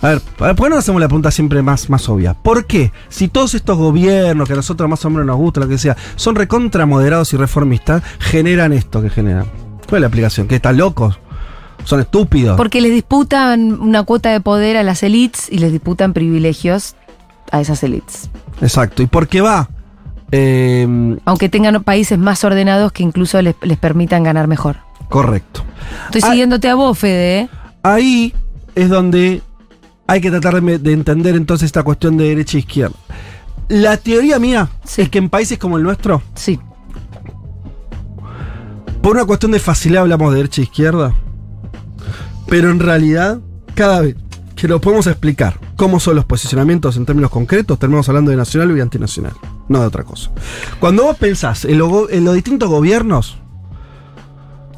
[0.00, 2.34] A ver, ¿por qué no hacemos la pregunta siempre más, más obvia?
[2.34, 2.92] ¿Por qué?
[3.08, 5.96] Si todos estos gobiernos que a nosotros más o menos nos gusta, lo que sea,
[6.14, 9.46] son recontra moderados y reformistas, generan esto que generan.
[9.88, 10.46] ¿Cuál es la aplicación?
[10.46, 11.18] ¿Que están locos?
[11.84, 12.56] ¿Son estúpidos?
[12.56, 16.94] Porque les disputan una cuota de poder a las elites y les disputan privilegios
[17.50, 18.30] a esas elites.
[18.60, 19.02] Exacto.
[19.02, 19.68] ¿Y por qué va?
[20.30, 24.76] Eh, Aunque tengan países más ordenados que incluso les, les permitan ganar mejor.
[25.08, 25.62] correcto.
[26.06, 26.30] Estoy Ah.
[26.30, 27.38] siguiéndote a vos, Fede.
[27.40, 27.48] ¿eh?
[27.82, 28.34] Ahí
[28.74, 29.40] es donde
[30.08, 32.96] hay que tratar de, entender entonces esta cuestión de derecha e izquierda.
[33.68, 35.02] La teoría mía Sí.
[35.02, 36.58] es que en países como el nuestro, Sí.
[39.02, 41.14] por una cuestión de facilidad hablamos de derecha e izquierda,
[42.48, 43.38] pero en realidad,
[43.74, 44.16] cada vez
[44.56, 48.76] que lo podemos explicar cómo son los posicionamientos en términos concretos, terminamos hablando de nacional
[48.76, 49.34] y antinacional,
[49.68, 50.30] no de otra cosa.
[50.80, 53.36] Cuando vos pensás en, lo en los distintos gobiernos,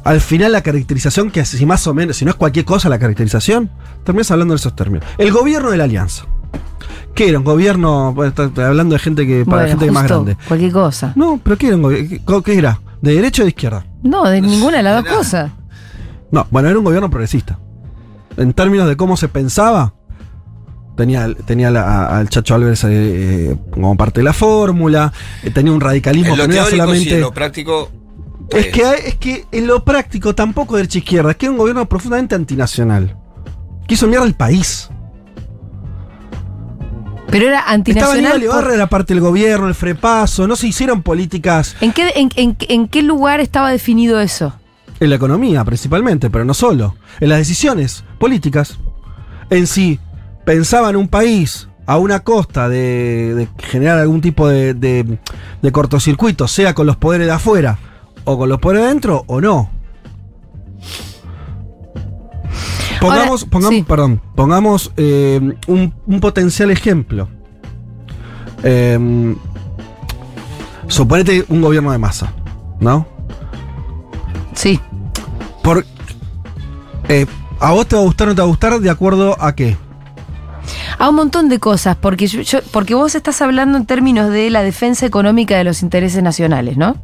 [0.03, 2.99] al final la caracterización, que si más o menos, si no es cualquier cosa la
[2.99, 3.69] caracterización,
[4.03, 5.05] terminas hablando de esos términos.
[5.17, 6.25] El gobierno de la alianza.
[7.13, 7.39] ¿Qué era?
[7.39, 10.23] Un gobierno, bueno, está- está hablando de gente que, para Bueno, gente que más justo,
[10.23, 10.37] grande.
[10.47, 11.13] Cualquier cosa.
[11.15, 11.75] No, pero ¿qué era?
[11.75, 12.79] un gobi- ¿Qué, era?
[13.01, 13.85] ¿De derecha o de izquierda?
[14.03, 15.51] No, de ninguna de las dos cosas.
[16.31, 17.59] No, bueno, era un gobierno progresista.
[18.37, 19.93] En términos de cómo se pensaba,
[20.95, 25.11] tenía, tenía la- a- al Chacho Álvarez eh, como parte de la fórmula,
[25.43, 27.13] eh, tenía un radicalismo En lo que no era sí, solamente.
[27.15, 27.89] en lo práctico.
[28.51, 31.51] Es que, hay- es que en lo práctico tampoco derecha e izquierda, es que era
[31.53, 33.15] un gobierno profundamente antinacional.
[33.87, 34.89] Quiso mierda el país.
[37.29, 38.17] Pero era Estaba antinacional.
[38.17, 42.11] Aníbal por- Ibarra, era parte del gobierno, el frepaso, no se hicieron políticas ¿En qué,
[42.15, 44.53] en, en- en qué lugar estaba definido eso?
[44.99, 46.95] en la economía principalmente, pero no solo.
[47.19, 48.77] En las decisiones políticas.
[49.49, 49.99] En si
[50.45, 55.17] pensaban un país a una costa de, de generar algún tipo de, de-
[55.61, 57.79] de cortocircuito, sea con los poderes de afuera
[58.25, 59.69] o con los de adentro, o no.
[62.99, 63.83] Pongamos, Ahora, pongamos, sí.
[63.83, 67.27] perdón, pongamos eh, un, un potencial ejemplo.
[68.63, 69.35] Eh,
[70.87, 72.31] suponete un gobierno de masa,
[72.79, 73.07] ¿no?
[74.53, 74.79] Sí.
[75.63, 75.83] Por,
[77.09, 77.25] eh,
[77.59, 78.79] ¿A vos te va a gustar o no te va a gustar?
[78.79, 79.77] ¿De acuerdo a qué?
[80.99, 84.51] A un montón de cosas, porque, yo- yo- porque vos estás hablando en términos de
[84.51, 86.97] la defensa económica de los intereses nacionales, ¿no?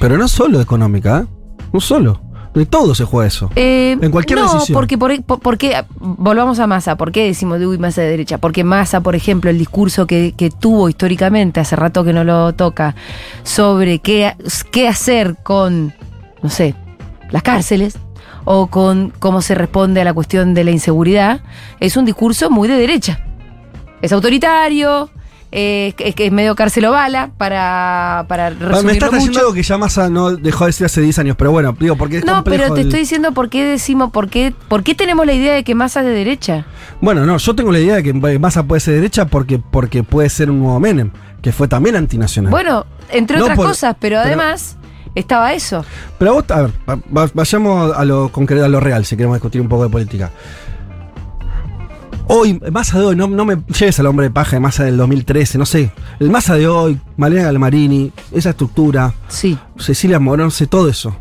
[0.00, 1.26] Pero no solo económica, ¿eh?
[1.72, 2.20] No solo.
[2.54, 3.50] De todo se juega eso.
[3.56, 4.74] Eh, En cualquier no, decisión.
[4.76, 8.38] porque, por, por- porque, volvamos a Massa, ¿por qué decimos de uy, Massa de derecha?
[8.38, 12.52] Porque Massa, por ejemplo, el discurso que, que tuvo históricamente, hace rato que no lo
[12.52, 12.94] toca,
[13.42, 14.36] sobre qué,
[14.70, 15.92] qué hacer con,
[16.42, 16.76] no sé,
[17.30, 17.98] las cárceles
[18.44, 21.40] o con cómo se responde a la cuestión de la inseguridad,
[21.80, 23.18] es un discurso muy de derecha.
[24.00, 25.10] Es autoritario,
[25.56, 29.40] eh, es, que es medio cárcelo-bala, para, para Ah, Me resumirlo estás trayendo mucho.
[29.40, 32.18] algo que ya Massa no dejó de decir hace 10 años, pero bueno, digo, porque
[32.18, 35.24] es No, pero te el- estoy diciendo por qué decimos, por qué, por qué tenemos
[35.26, 36.66] la idea de que Massa es de derecha.
[37.00, 40.28] Bueno, no, yo tengo la idea de que Massa puede ser derecha porque, porque puede
[40.28, 42.50] ser un nuevo Menem, que fue también antinacional.
[42.50, 44.76] Bueno, entre No otras por- cosas, pero, pero- además
[45.14, 45.84] estaba eso.
[46.18, 49.16] Pero a vos, a ver, va- va- vayamos a lo concreto, a lo real, si
[49.16, 50.32] queremos discutir un poco de política.
[52.26, 54.96] Hoy, Massa de hoy, no, no me lleves al hombre de paja de Massa del
[54.96, 55.92] 2013, no sé.
[56.18, 59.58] El Massa de hoy, Malena Galmarini, esa estructura, Sí.
[59.78, 61.14] Cecilia Morón, sé todo eso.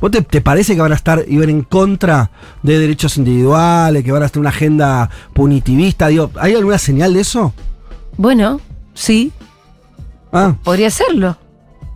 [0.00, 2.30] ¿Vos te, te parece que van a estar y ver en contra
[2.62, 6.08] de derechos individuales, que van a estar una agenda punitivista?
[6.08, 7.52] Digo, ¿hay alguna señal de eso?
[8.16, 8.60] Bueno,
[8.94, 9.32] sí,
[10.32, 11.36] Ah, podría serlo.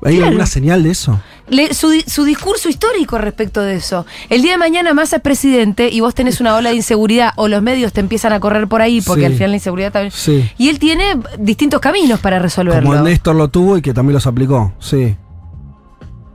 [0.02, 0.28] ¿Hay Claro.
[0.28, 1.20] alguna señal de eso?
[1.48, 4.06] Le- su, di- su discurso histórico respecto de eso.
[4.28, 7.48] El día de mañana Massa es presidente y vos tenés una ola de inseguridad o
[7.48, 9.26] los medios te empiezan a correr por ahí porque Sí.
[9.26, 10.12] al final la inseguridad también.
[10.12, 10.48] Sí.
[10.58, 12.88] Y él tiene distintos caminos para resolverlo.
[12.90, 15.16] Como Néstor lo tuvo y que también los aplicó, sí.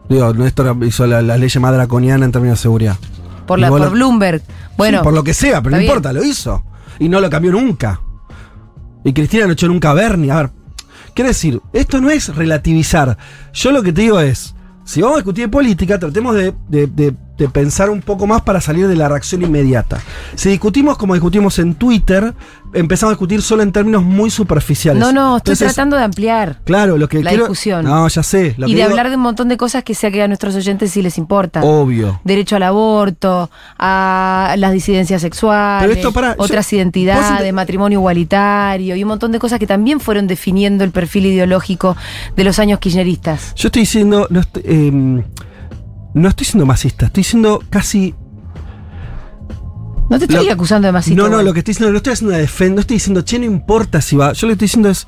[0.10, 2.98] Digo, Néstor hizo la, la ley más draconiana en términos de seguridad.
[3.48, 4.42] por, la, por lo- Bloomberg.
[4.78, 5.90] Bueno, Sí, por lo que sea, pero no bien.
[5.90, 6.64] importa, lo hizo.
[7.00, 8.02] Y no lo cambió nunca.
[9.04, 10.32] Y Cristina no echó nunca a Bernie.
[10.32, 10.52] A ver,
[11.16, 13.18] quiero decir, esto no es relativizar.
[13.54, 17.90] Yo lo que te digo es, si vamos a discutir política, tratemos de, de pensar
[17.90, 20.00] un poco más para salir de la reacción inmediata.
[20.36, 22.34] Si discutimos como discutimos en Twitter,
[22.74, 25.00] empezamos a discutir solo en términos muy superficiales.
[25.02, 26.60] no, no, estoy Entonces, tratando de ampliar.
[26.64, 27.84] Claro, lo que la quiero- discusión.
[27.86, 28.56] No, ya sé.
[28.58, 30.28] lo Y que de digo- hablar de un montón de cosas que sé que a
[30.28, 31.64] nuestros oyentes sí les importan.
[31.66, 32.20] Obvio.
[32.24, 38.00] Derecho al aborto, a las disidencias sexuales, Pero esto, pará, yo- otras identidades, ent- matrimonio
[38.00, 41.96] igualitario y un montón de cosas que también fueron definiendo el perfil ideológico
[42.36, 43.54] de los años kirchneristas.
[43.56, 45.24] Yo estoy diciendo, no estoy- eh,
[46.16, 48.16] No estoy siendo masista, estoy siendo casi.
[50.10, 51.22] No te estoy Lo- acusando de masista.
[51.22, 53.38] no, no, lo que estoy diciendo, no estoy haciendo una defensa, no estoy diciendo, che,
[53.40, 54.34] no importa si va.
[54.34, 55.08] Yo lo que estoy diciendo es.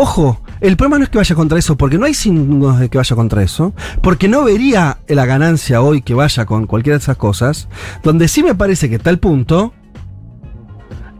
[0.00, 2.98] Ojo, el problema no es que vaya contra eso, porque no hay signos de que
[2.98, 7.16] vaya contra eso, porque no vería la ganancia hoy que vaya con cualquiera de esas
[7.16, 7.68] cosas,
[8.04, 9.74] donde sí me parece que está el punto,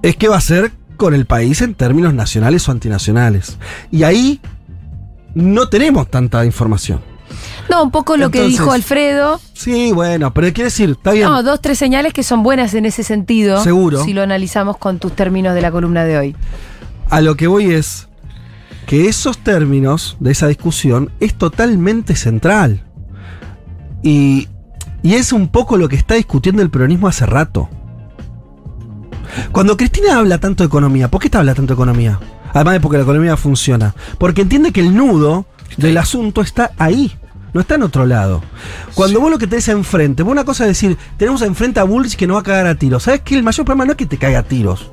[0.00, 3.58] es que va a ser con el país en términos nacionales o antinacionales.
[3.90, 4.40] Y ahí
[5.34, 7.00] no tenemos tanta información.
[7.68, 9.40] No, un poco lo que dijo Alfredo.
[9.52, 11.28] Sí, bueno, pero quiere decir, está bien.
[11.28, 13.62] No, dos, tres señales que son buenas en ese sentido.
[13.62, 14.04] Seguro.
[14.04, 16.36] Si lo analizamos con tus términos de la columna de hoy.
[17.10, 18.08] A lo que voy es
[18.86, 22.84] que esos términos de esa discusión es totalmente central.
[24.02, 24.48] Y,
[25.02, 27.68] y es un poco lo que está discutiendo el peronismo hace rato.
[29.52, 32.18] Cuando Cristina habla tanto de economía, ¿por qué te habla tanto de economía?
[32.54, 33.94] Además de porque la economía funciona.
[34.18, 35.44] Porque entiende que el nudo
[35.76, 37.12] del asunto está ahí.
[37.54, 38.42] No está en otro lado.
[38.94, 42.16] Cuando vos lo que tenés enfrente, vos una cosa es decir, tenemos enfrente a Bullrich
[42.16, 43.04] que no va a cagar a tiros.
[43.04, 43.37] ¿Sabes qué?
[43.37, 44.90] El mayor problema no es que te caiga a tiros.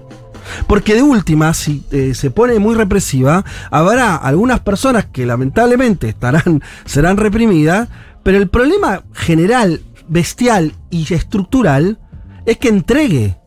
[0.67, 6.61] Porque de última, si eh, se pone muy represiva, habrá algunas personas que lamentablemente estarán,
[6.85, 7.89] serán reprimidas,
[8.23, 11.99] pero el problema general, bestial y estructural
[12.45, 13.37] es que entregue,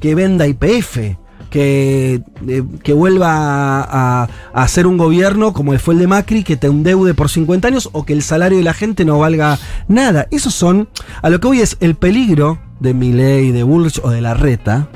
[0.00, 1.16] que venda IPF,
[1.50, 6.66] que, eh, que vuelva a, hacer un gobierno como fue el de Macri, que te
[6.66, 9.58] endeude por 50 años o que el salario de la gente no valga
[9.88, 10.26] nada.
[10.30, 10.88] Esos son,
[11.22, 14.88] a lo que voy es el peligro de Milei, de Bullrich o de la reta,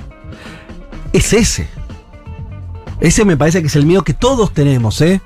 [1.12, 1.68] es ese.
[3.00, 5.20] Ese me parece que es el miedo que todos tenemos, ¿eh?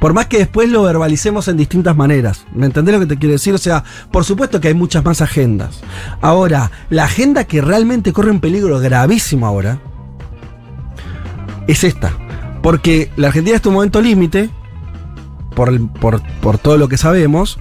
[0.00, 2.44] Por más que después lo verbalicemos en distintas maneras.
[2.52, 3.54] ¿Me entendés lo que te quiero decir?
[3.54, 5.80] O sea, por supuesto que hay muchas más agendas.
[6.20, 9.78] Ahora, la agenda que realmente corre un peligro gravísimo ahora
[11.66, 12.12] es esta.
[12.62, 14.50] Porque la Argentina está en un momento límite,
[15.54, 17.58] por, por, por todo lo que sabemos,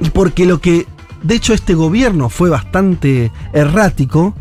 [0.00, 0.86] y porque lo que,
[1.22, 4.34] de hecho, este gobierno fue bastante errático,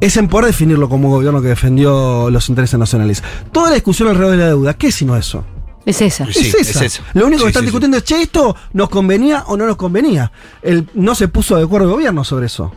[0.00, 3.22] es en poder definirlo como un gobierno que defendió los intereses nacionales.
[3.52, 5.44] Toda la discusión alrededor de la deuda, ¿qué es sino eso?
[5.86, 6.26] Es esa.
[6.26, 6.84] Sí, es, esa.
[6.84, 7.02] es esa.
[7.14, 7.70] Lo único Sí, que están sí, sí.
[7.70, 10.30] discutiendo es, che, esto nos convenía o no nos convenía.
[10.60, 12.72] El, no se puso de acuerdo el gobierno sobre eso.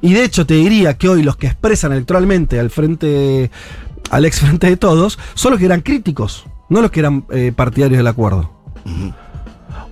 [0.00, 3.50] Y de hecho te diría que hoy los que expresan electoralmente al frente,
[4.10, 7.52] al ex frente de todos, son los que eran críticos, no los que eran eh,
[7.54, 8.50] partidarios del acuerdo.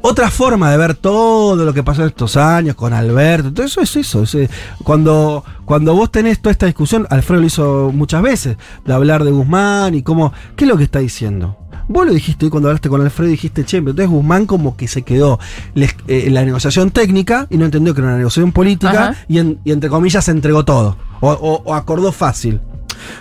[0.04, 3.80] Otra forma de ver todo lo que pasó en estos años con Alberto, todo eso
[3.80, 4.24] es eso.
[4.24, 4.50] es, eh,
[4.82, 9.30] cuando, cuando vos tenés toda esta discusión, Alfredo lo hizo muchas veces, de hablar de
[9.30, 10.32] Guzmán y cómo.
[10.56, 11.56] ¿Qué es lo que está diciendo?
[11.86, 14.88] Vos lo dijiste hoy cuando hablaste con Alfredo dijiste, che, pero entonces Guzmán como que
[14.88, 15.38] se quedó
[15.74, 18.92] les- eh, en la negociación técnica y no entendió que era una negociación política
[19.28, 20.96] y, en- y entre comillas se entregó todo.
[21.20, 22.60] O, o- o acordó fácil.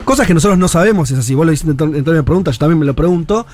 [0.06, 1.36] Cosas que nosotros no sabemos, es así.
[1.36, 3.46] Vos lo hiciste en tono de pregunta, yo también me lo pregunto.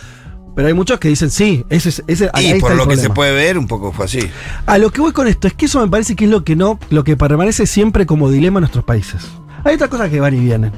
[0.57, 2.03] Pero hay muchos que dicen, sí, ese es.
[2.07, 4.19] Ese, ahí Y por lo que se puede ver, un poco fue así.
[4.65, 6.55] A lo que voy con esto es que eso me parece que es lo que
[6.55, 9.21] no, lo que permanece siempre como dilema en nuestros países.
[9.63, 10.71] Hay otras cosas que van y vienen.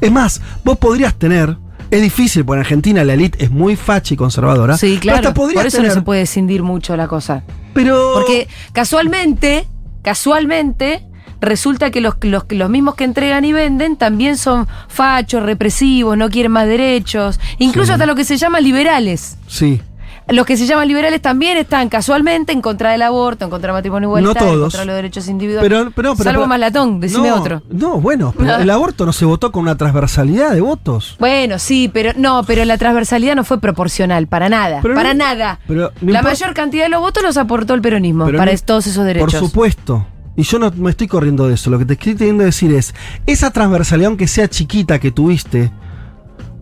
[0.00, 1.56] Es más, vos podrías tener,
[1.90, 4.76] es difícil, porque en Argentina la elite es muy facha y conservadora.
[4.76, 5.18] Sí, pero claro.
[5.18, 7.44] hasta podrías Por eso tener, no se puede escindir mucho la cosa.
[7.74, 8.12] Pero.
[8.14, 9.68] Porque casualmente,
[10.02, 11.06] casualmente,
[11.40, 16.28] resulta que los, los, los mismos que entregan y venden también son fachos, represivos, no
[16.30, 17.92] quieren más derechos, incluso Sí.
[17.92, 19.36] hasta los que se llaman liberales.
[19.46, 19.80] Sí.
[20.28, 23.78] Los que se llaman liberales también están casualmente en contra del aborto, en contra del
[23.78, 25.68] matrimonio igualitario, en contra de los derechos individuales.
[25.68, 27.62] Pero, pero, pero, Salvo Malatón, decime no, otro.
[27.68, 31.16] No, bueno, pero el aborto no se votó con una transversalidad de votos.
[31.18, 35.58] Bueno, sí, pero no, pero la transversalidad no fue proporcional, para nada, para no- nada.
[36.00, 39.32] la mayor cantidad de los votos los aportó el peronismo Pero para todos esos derechos.
[39.32, 40.06] Por supuesto.
[40.36, 41.70] Y yo no me estoy corriendo de eso.
[41.70, 42.94] Lo que te estoy queriendo decir es,
[43.26, 45.70] esa transversalidad, aunque sea chiquita que tuviste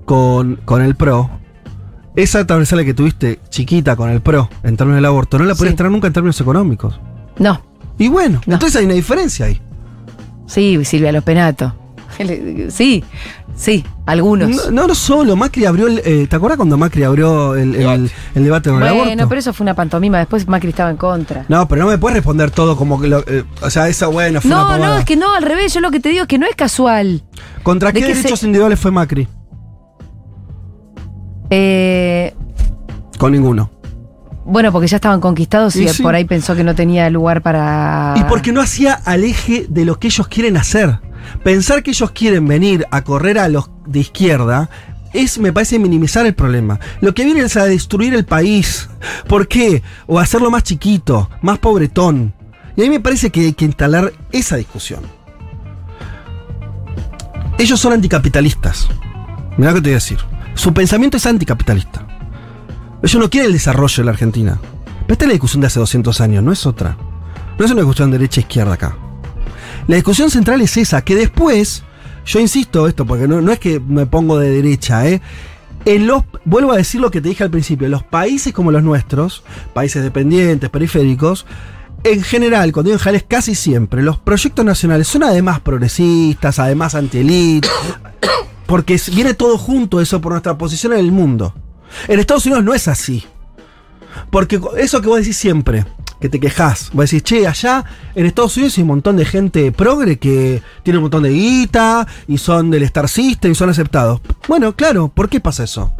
[0.04, 1.30] con, con el PRO,
[2.16, 5.72] esa transversalidad que tuviste chiquita con el PRO en términos del aborto, no la podías
[5.72, 5.76] Sí.
[5.76, 6.98] tener nunca en términos económicos.
[7.38, 7.62] No,
[7.98, 8.54] Y bueno, No.
[8.54, 9.60] entonces hay una diferencia ahí.
[10.46, 11.74] sí, Silvia Lopenato.
[12.70, 13.04] Sí,
[13.58, 14.48] sí, algunos.
[14.48, 16.00] No, no, no solo, Macri abrió el...
[16.04, 18.10] eh, ¿Te acuerdas cuando Macri abrió el, el- Debate.
[18.36, 19.28] el debate con el bueno, aborto?
[19.28, 21.44] pero eso fue una pantomima, después Macri estaba en contra.
[21.48, 24.40] No, pero no me puedes responder todo como que lo, eh, o sea, esa buena
[24.40, 24.98] fue una No, no, pavada.
[25.00, 27.22] es que no, al revés, yo lo que te digo es que no es casual.
[27.62, 29.28] ¿Contra de qué derechos se- individuales fue Macri?
[31.50, 32.34] Eh,
[33.18, 33.70] Con ninguno.
[34.44, 36.02] bueno, porque ya estaban conquistados y, Y sí.
[36.02, 38.14] por ahí pensó que no tenía lugar para...
[38.16, 41.00] Y porque no hacía al eje de lo que ellos quieren hacer.
[41.42, 44.70] Pensar que ellos quieren venir a correr a los de izquierda
[45.12, 46.78] es, me parece, minimizar el problema.
[47.00, 48.88] Lo que viene es a destruir el país.
[49.26, 49.82] ¿Por qué?
[50.06, 52.34] O hacerlo más chiquito, más pobretón.
[52.76, 55.02] Y a mí me parece que hay que instalar esa discusión.
[57.58, 58.88] Ellos son anticapitalistas.
[59.56, 60.18] Mirá lo que te voy a decir.
[60.54, 62.06] Su pensamiento es anticapitalista.
[63.02, 64.60] Ellos no quieren el desarrollo de la Argentina.
[65.08, 66.96] esta es la discusión de hace 200 años, no es otra.
[67.58, 68.96] No es una discusión derecha-izquierda acá.
[69.88, 71.82] La discusión central es esa, que después,
[72.26, 75.20] yo insisto esto, porque no, no es que me pongo de derecha, ¿eh?
[75.86, 78.82] En los, vuelvo a decir lo que te dije al principio, los países como los
[78.82, 81.46] nuestros, países dependientes, periféricos,
[82.04, 86.58] en general, cuando digo en general es casi siempre, los proyectos nacionales son además progresistas,
[86.58, 87.66] además anti-elite,
[88.66, 91.54] porque viene todo junto eso por nuestra posición en el mundo.
[92.08, 93.24] En Estados Unidos no es así.
[94.30, 95.86] Porque eso que vos decís siempre,
[96.20, 99.70] que te quejás, vos decís, che, allá en Estados Unidos hay un montón de gente
[99.72, 104.20] progre que tiene un montón de guita y son del Star System y son aceptados.
[104.48, 105.92] Bueno, claro, ¿por qué pasa eso?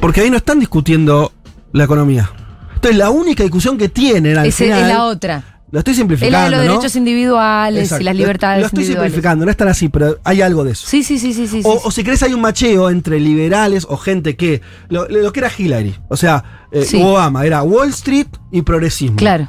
[0.00, 1.32] Porque ahí no están discutiendo
[1.72, 2.30] la economía.
[2.74, 5.59] Entonces la única discusión que tienen al Ese final, es la otra.
[5.70, 6.72] Lo estoy Es simplificando, de los ¿no?
[6.72, 8.02] derechos individuales Exacto.
[8.02, 9.12] y las libertades Lo estoy individuales.
[9.12, 10.86] simplificando, no es tan así, pero hay algo de eso.
[10.86, 11.60] Sí, sí, sí, sí, sí.
[11.64, 11.82] O, sí.
[11.84, 14.60] o si crees hay un macheo entre liberales o gente que.
[14.88, 15.94] Lo, lo que era Hillary.
[16.08, 17.00] O sea, eh, Sí.
[17.02, 19.16] Obama era Wall Street y progresismo.
[19.16, 19.48] Claro.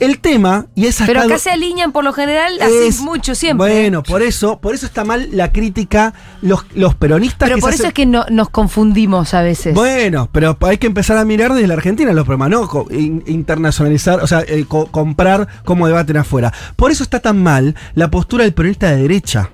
[0.00, 3.68] El tema, y esa Pero acá se alinean por lo general así mucho siempre.
[3.70, 7.74] Bueno, por eso, por eso está mal la crítica, los, los peronistas Pero que por
[7.74, 9.74] eso hacen- es que no, nos confundimos a veces.
[9.74, 12.86] Bueno, pero hay que empezar a mirar desde la Argentina los problemas, no
[13.26, 16.52] internacionalizar, o sea, eh, co- comprar cómo debaten afuera.
[16.76, 19.50] Por eso está tan mal la postura del peronista de derecha.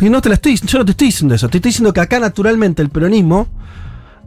[0.00, 2.00] Y no te la estoy, yo no te estoy diciendo eso, te estoy diciendo que
[2.00, 3.48] acá naturalmente el peronismo,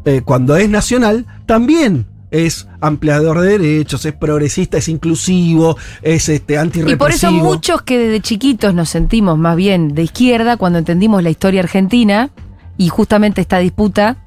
[0.05, 6.55] eh, cuando es nacional, también es ampliador de derechos, es progresista, es inclusivo, es este
[6.55, 7.31] y por eso antirrepresivo.
[7.31, 12.31] muchos que desde chiquitos nos sentimos más bien de izquierda, cuando entendimos la historia argentina
[12.75, 14.17] y justamente esta disputa,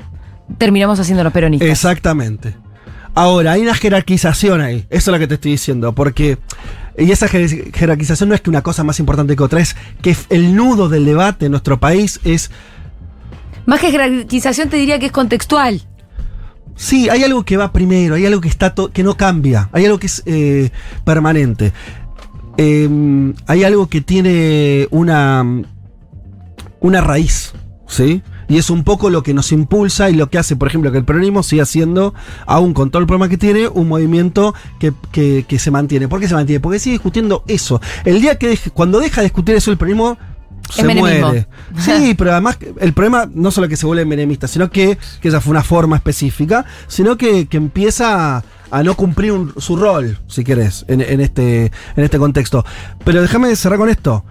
[0.56, 1.68] terminamos haciéndonos peronistas.
[1.68, 2.54] Exactamente.
[3.14, 4.86] Ahora, hay una jerarquización ahí.
[4.88, 5.92] Eso es lo que te estoy diciendo.
[5.94, 6.38] Porque.
[6.98, 10.14] Y esa jer- jerarquización no es que una cosa más importante que otra, es que
[10.30, 12.50] el nudo del debate en nuestro país es.
[13.64, 15.82] Más que jerarquización te diría que es contextual.
[16.76, 19.98] Sí, hay algo que va primero, hay algo que está que no cambia, hay algo
[19.98, 20.70] que es eh,
[21.04, 21.72] permanente.
[22.58, 25.44] Eh, hay algo que tiene una.
[26.80, 27.52] una raíz,
[27.88, 28.22] ¿sí?
[28.48, 30.98] Y es un poco lo que nos impulsa y lo que hace, por ejemplo, que
[30.98, 32.14] el peronismo siga siendo,
[32.46, 36.06] aún con todo el problema que tiene, un movimiento que, que- que se mantiene.
[36.06, 36.60] ¿Por qué se mantiene?
[36.60, 37.80] Porque sigue discutiendo eso.
[38.04, 40.16] El día que deje- cuando deja de discutir eso el peronismo
[40.70, 41.46] se muere.
[41.78, 45.40] Sí, pero además el problema no solo que se vuelve menemista, sino que, que esa
[45.40, 50.18] fue una forma específica, sino que, que empieza a, a no cumplir un- su rol,
[50.26, 51.66] si querés, en, en este,
[51.96, 52.64] en este contexto.
[53.04, 54.24] Pero déjame cerrar con esto.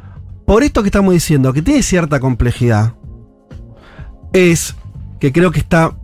[0.45, 2.93] Por esto que estamos diciendo, que tiene cierta complejidad,
[4.33, 4.75] es
[5.19, 5.95] que creo que está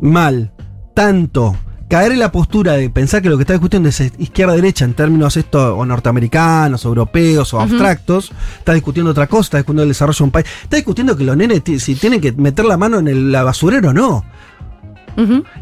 [0.00, 0.52] mal
[0.94, 1.56] tanto
[1.90, 5.36] caer en la postura de pensar que lo que está discutiendo es izquierda-derecha en términos
[5.36, 10.18] esto o norteamericanos, o europeos o abstractos, está discutiendo otra cosa, está discutiendo el desarrollo
[10.18, 13.08] de un país, está discutiendo que los nenes si tienen que meter la mano en
[13.08, 14.24] el la basurero o no.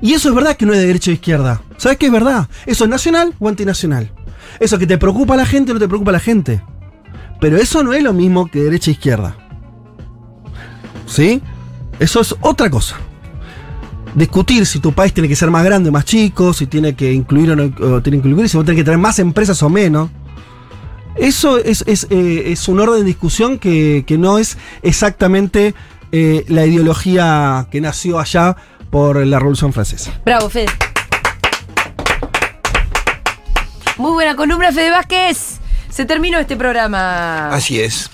[0.02, 1.62] Y eso es verdad que no es de derecha o izquierda.
[1.78, 2.46] ¿Sabes qué es verdad?
[2.66, 4.12] ¿Eso es nacional o antinacional?
[4.60, 6.62] Eso que te preocupa a la gente o no te preocupa a la gente.
[7.40, 9.34] Pero eso no es lo mismo que derecha e izquierda.
[11.06, 11.40] ¿Sí?
[11.98, 12.96] Eso es otra cosa.
[14.18, 17.12] Discutir si tu país tiene que ser más grande o más chico, si tiene que
[17.12, 19.68] incluir o no o tiene que incluir, si vos tenés que tener más empresas o
[19.68, 20.10] menos.
[21.14, 25.72] Eso es, es, eh, es un orden de discusión que, que no es exactamente
[26.10, 28.56] eh, la ideología que nació allá
[28.90, 30.12] por la Revolución Francesa.
[30.24, 30.66] Bravo, Fede.
[33.98, 35.60] Muy buena columna, Fede Vázquez.
[35.90, 37.50] Se terminó este programa.
[37.50, 38.10] Así es.